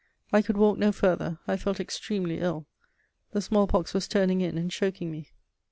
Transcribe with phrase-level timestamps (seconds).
[0.33, 2.65] I could walk no farther; I felt extremely ill;
[3.33, 5.29] the smallpox was turning in and choking me.